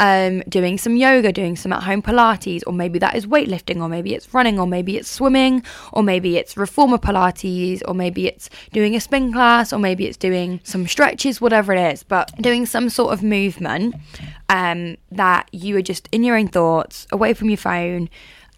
[0.00, 3.88] Um, doing some yoga, doing some at home Pilates, or maybe that is weightlifting, or
[3.88, 8.48] maybe it's running, or maybe it's swimming, or maybe it's reformer Pilates, or maybe it's
[8.72, 12.02] doing a spin class, or maybe it's doing some stretches, whatever it is.
[12.02, 13.94] But doing some sort of movement
[14.48, 18.08] um, that you are just in your own thoughts, away from your phone,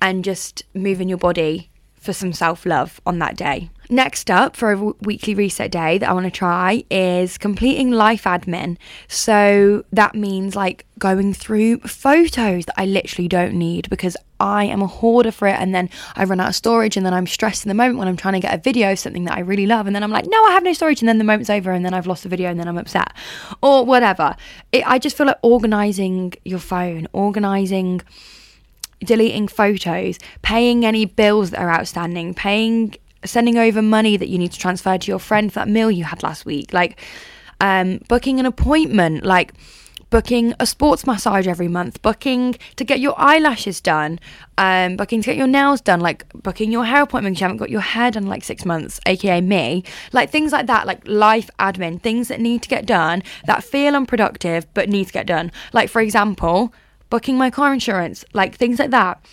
[0.01, 3.71] and just moving your body for some self love on that day.
[3.91, 7.91] Next up for a w- weekly reset day that I want to try is completing
[7.91, 8.77] life admin.
[9.09, 14.83] So that means like going through photos that I literally don't need because I am
[14.83, 17.65] a hoarder for it and then I run out of storage and then I'm stressed
[17.65, 19.67] in the moment when I'm trying to get a video of something that I really
[19.67, 21.71] love and then I'm like, no, I have no storage and then the moment's over
[21.73, 23.13] and then I've lost the video and then I'm upset
[23.63, 24.35] or whatever.
[24.73, 28.03] It, I just feel like organizing your phone, organizing
[29.05, 32.95] deleting photos, paying any bills that are outstanding, paying
[33.25, 36.05] sending over money that you need to transfer to your friend for that meal you
[36.05, 37.01] had last week, like
[37.61, 39.53] um, booking an appointment, like
[40.11, 44.21] booking a sports massage every month, booking to get your eyelashes done,
[44.59, 47.57] um, booking to get your nails done, like booking your hair appointment because you haven't
[47.57, 49.83] got your hair done in like six months, aka me,
[50.13, 53.97] like things like that, like life admin, things that need to get done that feel
[53.97, 55.51] unproductive but need to get done.
[55.73, 56.73] Like, for example,
[57.11, 59.25] booking my car insurance, like things like that.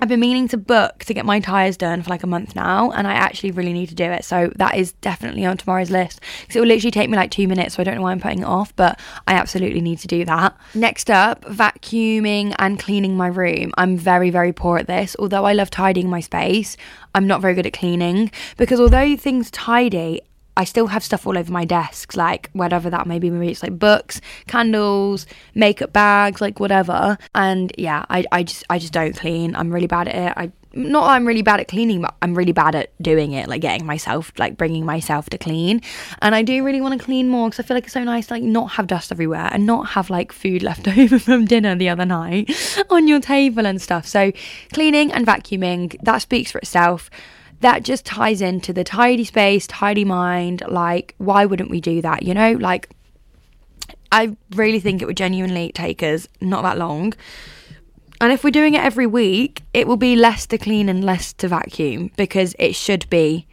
[0.00, 2.90] I've been meaning to book to get my tyres done for like a month now,
[2.90, 4.24] and I actually really need to do it.
[4.24, 7.46] So that is definitely on tomorrow's list because it will literally take me like two
[7.46, 7.76] minutes.
[7.76, 10.24] So I don't know why I'm putting it off, but I absolutely need to do
[10.24, 10.56] that.
[10.74, 13.72] Next up, vacuuming and cleaning my room.
[13.78, 15.14] I'm very, very poor at this.
[15.18, 16.76] Although I love tidying my space,
[17.14, 20.20] I'm not very good at cleaning because although things tidy,
[20.56, 23.30] I still have stuff all over my desks, like whatever that may be.
[23.30, 27.18] Maybe it's like books, candles, makeup bags, like whatever.
[27.34, 29.56] And yeah, I, I just I just don't clean.
[29.56, 30.34] I'm really bad at it.
[30.36, 33.60] I not I'm really bad at cleaning, but I'm really bad at doing it, like
[33.60, 35.80] getting myself, like bringing myself to clean.
[36.20, 38.26] And I do really want to clean more because I feel like it's so nice
[38.28, 41.74] to like not have dust everywhere and not have like food left over from dinner
[41.76, 42.50] the other night
[42.90, 44.06] on your table and stuff.
[44.06, 44.32] So
[44.72, 47.10] cleaning and vacuuming that speaks for itself
[47.60, 50.62] that just ties into the tidy space, tidy mind.
[50.68, 52.22] Like, why wouldn't we do that?
[52.22, 52.90] You know, like,
[54.12, 57.14] I really think it would genuinely take us not that long.
[58.20, 61.32] And if we're doing it every week, it will be less to clean and less
[61.34, 63.46] to vacuum because it should be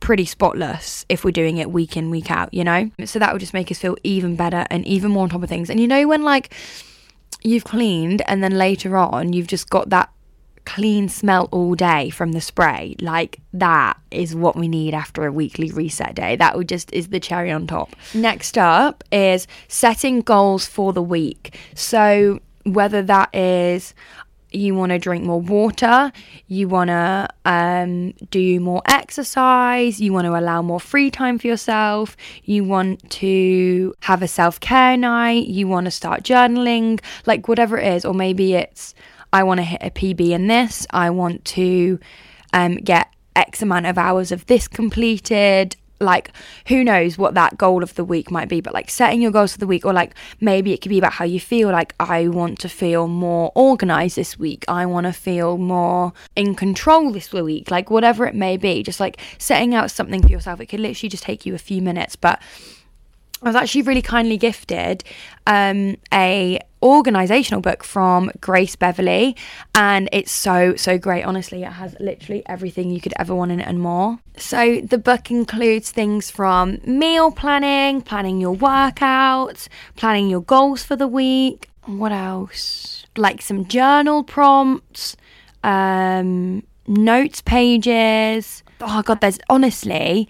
[0.00, 2.90] pretty spotless if we're doing it week in, week out, you know?
[3.04, 5.48] So that would just make us feel even better and even more on top of
[5.48, 5.68] things.
[5.68, 6.54] And you know, when like
[7.42, 10.10] you've cleaned and then later on you've just got that
[10.66, 12.96] clean smell all day from the spray.
[13.00, 16.36] Like that is what we need after a weekly reset day.
[16.36, 17.96] That would just is the cherry on top.
[18.12, 21.58] Next up is setting goals for the week.
[21.74, 23.94] So whether that is
[24.50, 26.12] you want to drink more water,
[26.46, 31.46] you want to um, do more exercise, you want to allow more free time for
[31.46, 37.48] yourself, you want to have a self care night, you want to start journaling, like
[37.48, 38.94] whatever it is, or maybe it's
[39.36, 42.00] I want to hit a PB in this, I want to
[42.54, 45.76] um, get X amount of hours of this completed.
[46.00, 46.30] Like,
[46.68, 49.52] who knows what that goal of the week might be, but like setting your goals
[49.52, 51.68] for the week, or like maybe it could be about how you feel.
[51.70, 56.54] Like, I want to feel more organized this week, I want to feel more in
[56.54, 58.82] control this week, like, whatever it may be.
[58.82, 61.82] Just like setting out something for yourself, it could literally just take you a few
[61.82, 62.40] minutes, but
[63.42, 65.04] I was actually really kindly gifted
[65.46, 69.36] um, a organizational book from Grace Beverley,
[69.74, 71.24] and it's so so great.
[71.24, 74.18] Honestly, it has literally everything you could ever want in it and more.
[74.36, 80.96] So the book includes things from meal planning, planning your workouts, planning your goals for
[80.96, 81.68] the week.
[81.86, 83.06] What else?
[83.16, 85.16] Like some journal prompts,
[85.62, 88.62] um, notes pages.
[88.80, 90.28] Oh god, there's honestly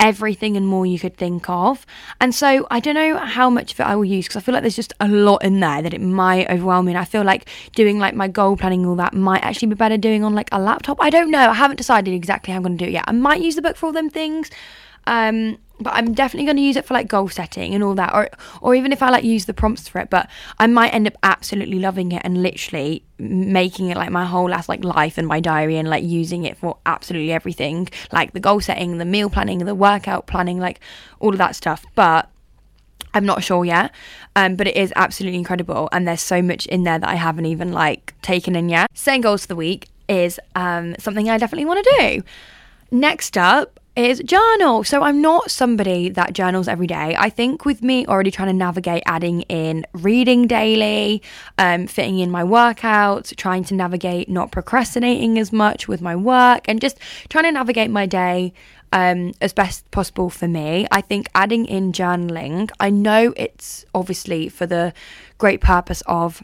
[0.00, 1.86] everything and more you could think of.
[2.20, 4.54] And so I don't know how much of it I will use because I feel
[4.54, 6.92] like there's just a lot in there that it might overwhelm me.
[6.92, 9.98] And I feel like doing like my goal planning, all that might actually be better
[9.98, 10.98] doing on like a laptop.
[11.00, 11.50] I don't know.
[11.50, 13.04] I haven't decided exactly how I'm going to do it yet.
[13.06, 14.50] I might use the book for all them things.
[15.06, 18.14] Um, but I'm definitely going to use it for like goal setting and all that,
[18.14, 18.28] or
[18.60, 20.10] or even if I like use the prompts for it.
[20.10, 20.28] But
[20.58, 24.68] I might end up absolutely loving it and literally making it like my whole last
[24.68, 28.60] like life and my diary and like using it for absolutely everything, like the goal
[28.60, 30.80] setting, the meal planning, the workout planning, like
[31.18, 31.84] all of that stuff.
[31.94, 32.30] But
[33.12, 33.92] I'm not sure yet,
[34.36, 37.46] um, but it is absolutely incredible, and there's so much in there that I haven't
[37.46, 38.88] even like taken in yet.
[38.94, 42.22] Setting goals for the week is um, something I definitely want to do.
[42.90, 44.84] Next up, is journal.
[44.84, 47.14] So I'm not somebody that journals every day.
[47.18, 51.22] I think with me already trying to navigate adding in reading daily,
[51.58, 56.68] um, fitting in my workouts, trying to navigate not procrastinating as much with my work,
[56.68, 56.98] and just
[57.28, 58.52] trying to navigate my day
[58.92, 60.86] um, as best possible for me.
[60.90, 64.92] I think adding in journaling, I know it's obviously for the
[65.38, 66.42] great purpose of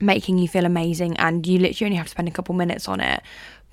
[0.00, 3.00] making you feel amazing and you literally only have to spend a couple minutes on
[3.00, 3.22] it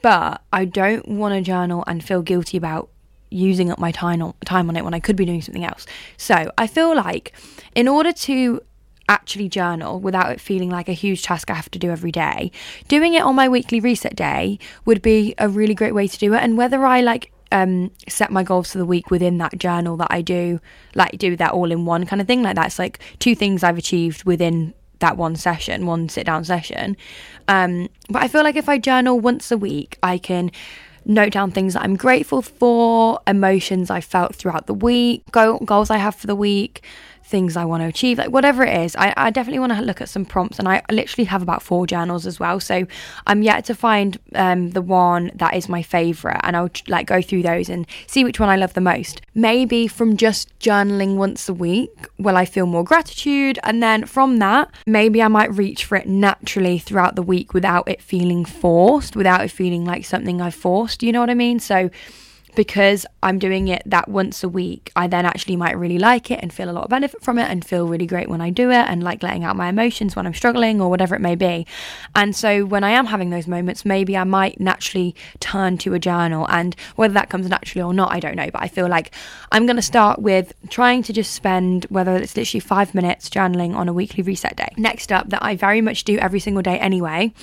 [0.02, 2.90] but I don't want to journal and feel guilty about
[3.30, 5.86] using up my time on, time on it when I could be doing something else.
[6.18, 7.34] So I feel like
[7.76, 8.62] in order to
[9.08, 12.52] actually journal without it feeling like a huge task I have to do every day,
[12.88, 16.34] doing it on my weekly reset day would be a really great way to do
[16.34, 16.42] it.
[16.42, 20.08] And whether I like um, set my goals for the week within that journal that
[20.10, 20.60] I do,
[20.96, 23.78] like do that all in one kind of thing, like that's like two things I've
[23.78, 26.98] achieved within that one session, one sit down session.
[27.48, 30.52] Um, but I feel like if I journal once a week, I can
[31.06, 35.98] note down things that I'm grateful for, emotions I felt throughout the week, goals I
[35.98, 36.84] have for the week,
[37.32, 38.96] things I want to achieve, like whatever it is.
[38.96, 41.88] I, I definitely want to look at some prompts, and I literally have about four
[41.88, 42.60] journals as well.
[42.60, 42.86] So
[43.26, 47.22] I'm yet to find um, the one that is my favorite, and I'll like go
[47.22, 49.22] through those and see which one I love the most.
[49.34, 54.38] Maybe from just journaling once a week, will I feel more gratitude, and then from
[54.38, 59.16] that, maybe I might reach for it naturally throughout the week without it feeling forced,
[59.16, 61.02] without it feeling like something I forced.
[61.02, 61.60] You know what I mean?
[61.60, 61.90] So
[62.56, 66.40] because I'm doing it that once a week, I then actually might really like it
[66.42, 68.70] and feel a lot of benefit from it and feel really great when I do
[68.72, 71.66] it and like letting out my emotions when I'm struggling or whatever it may be.
[72.16, 76.00] And so when I am having those moments, maybe I might naturally turn to a
[76.00, 76.48] journal.
[76.50, 78.50] And whether that comes naturally or not, I don't know.
[78.52, 79.14] But I feel like
[79.52, 83.76] I'm going to start with trying to just spend, whether it's literally five minutes journaling
[83.76, 84.74] on a weekly reset day.
[84.78, 87.34] Next up, that I very much do every single day anyway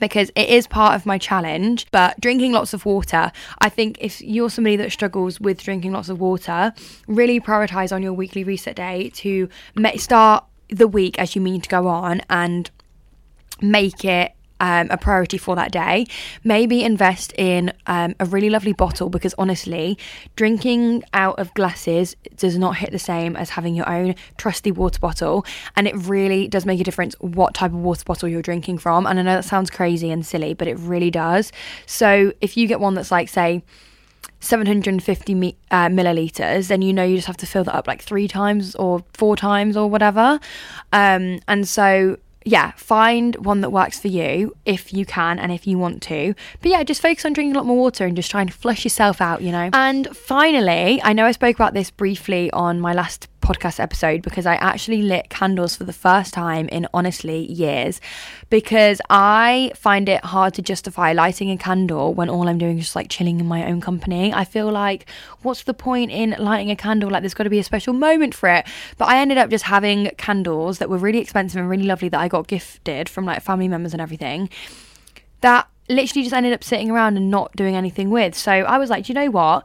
[0.00, 1.86] because it is part of my challenge.
[1.90, 6.08] But drinking lots of water, I think if you're somebody that struggles with drinking lots
[6.08, 6.72] of water,
[7.06, 9.48] really prioritize on your weekly reset day to
[9.96, 12.70] start the week as you mean to go on and
[13.60, 16.06] make it um, a priority for that day.
[16.44, 19.98] Maybe invest in um, a really lovely bottle because honestly,
[20.36, 24.98] drinking out of glasses does not hit the same as having your own trusty water
[24.98, 25.44] bottle.
[25.76, 29.06] And it really does make a difference what type of water bottle you're drinking from.
[29.06, 31.52] And I know that sounds crazy and silly, but it really does.
[31.86, 33.62] So if you get one that's like, say,
[34.40, 38.02] 750 mi- uh, milliliters, then you know you just have to fill that up like
[38.02, 40.38] three times or four times or whatever.
[40.92, 45.66] Um, and so yeah, find one that works for you if you can and if
[45.66, 46.34] you want to.
[46.60, 48.84] But yeah, just focus on drinking a lot more water and just try and flush
[48.84, 49.70] yourself out, you know.
[49.72, 54.44] And finally, I know I spoke about this briefly on my last podcast episode because
[54.44, 57.98] I actually lit candles for the first time in honestly years
[58.50, 62.84] because I find it hard to justify lighting a candle when all I'm doing is
[62.84, 64.34] just like chilling in my own company.
[64.34, 65.08] I feel like
[65.40, 67.10] what's the point in lighting a candle?
[67.10, 68.66] Like there's got to be a special moment for it.
[68.98, 72.20] But I ended up just having candles that were really expensive and really lovely that
[72.20, 74.50] I got gifted from like family members and everything
[75.40, 78.34] that literally just ended up sitting around and not doing anything with.
[78.34, 79.64] So I was like, do you know what?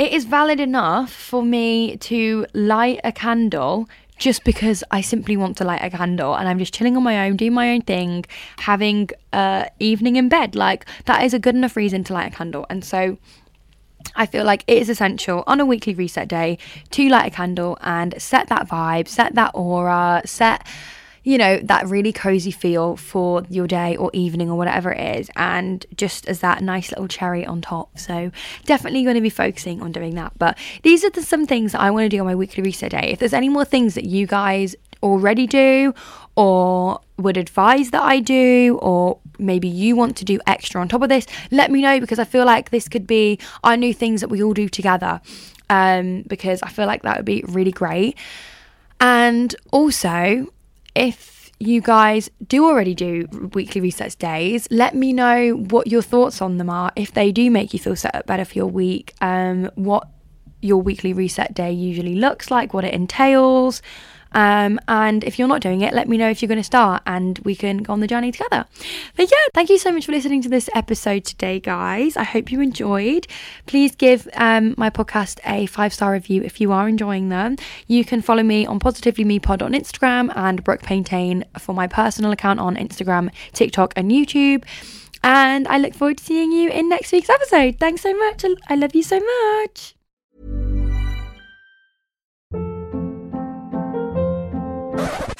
[0.00, 3.86] It is valid enough for me to light a candle
[4.16, 7.26] just because I simply want to light a candle and I'm just chilling on my
[7.26, 8.24] own, doing my own thing,
[8.58, 10.54] having a evening in bed.
[10.54, 12.64] Like that is a good enough reason to light a candle.
[12.70, 13.18] And so
[14.16, 16.56] I feel like it is essential on a weekly reset day
[16.92, 20.66] to light a candle and set that vibe, set that aura, set
[21.22, 25.30] you know, that really cozy feel for your day or evening or whatever it is,
[25.36, 27.98] and just as that nice little cherry on top.
[27.98, 28.30] So,
[28.64, 30.32] definitely going to be focusing on doing that.
[30.38, 32.92] But these are the, some things that I want to do on my weekly reset
[32.92, 33.10] day.
[33.12, 35.94] If there's any more things that you guys already do
[36.36, 41.02] or would advise that I do, or maybe you want to do extra on top
[41.02, 44.20] of this, let me know because I feel like this could be our new things
[44.20, 45.20] that we all do together.
[45.68, 48.16] Um, because I feel like that would be really great.
[49.00, 50.48] And also,
[50.94, 56.40] if you guys do already do weekly resets days, let me know what your thoughts
[56.40, 56.90] on them are.
[56.96, 60.08] If they do make you feel set up better for your week, um, what
[60.62, 63.82] your weekly reset day usually looks like, what it entails.
[64.32, 67.02] Um, and if you're not doing it, let me know if you're going to start
[67.06, 68.66] and we can go on the journey together.
[69.16, 72.16] But yeah, thank you so much for listening to this episode today, guys.
[72.16, 73.26] I hope you enjoyed.
[73.66, 77.56] Please give um, my podcast a five star review if you are enjoying them.
[77.86, 81.86] You can follow me on Positively Me Pod on Instagram and Brooke Paintain for my
[81.86, 84.64] personal account on Instagram, TikTok, and YouTube.
[85.22, 87.78] And I look forward to seeing you in next week's episode.
[87.78, 88.44] Thanks so much.
[88.68, 89.94] I love you so much.